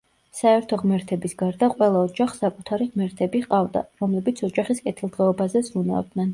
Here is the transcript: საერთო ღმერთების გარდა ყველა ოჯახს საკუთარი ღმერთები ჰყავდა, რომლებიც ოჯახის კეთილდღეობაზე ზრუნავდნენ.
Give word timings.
საერთო 0.37 0.77
ღმერთების 0.83 1.35
გარდა 1.41 1.69
ყველა 1.73 2.01
ოჯახს 2.07 2.41
საკუთარი 2.45 2.89
ღმერთები 2.95 3.43
ჰყავდა, 3.45 3.87
რომლებიც 4.03 4.45
ოჯახის 4.51 4.85
კეთილდღეობაზე 4.89 5.67
ზრუნავდნენ. 5.73 6.29